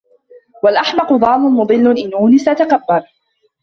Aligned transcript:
وَالْأَحْمَقُ 0.63 1.13
ضَالٌّ 1.13 1.39
مُضِلٌّ 1.39 1.97
إنْ 2.05 2.13
أُونِسَ 2.13 2.45
تَكَبَّرَ 2.45 3.03